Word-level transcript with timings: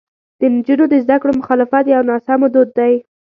د 0.39 0.41
نجونو 0.53 0.85
د 0.89 0.93
زده 1.03 1.17
کړو 1.21 1.33
مخالفت 1.41 1.85
یو 1.87 2.01
ناسمو 2.09 2.47
دود 2.53 2.69
دی. 2.79 2.93